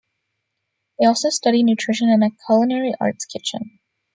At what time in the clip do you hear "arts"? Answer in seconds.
2.99-3.25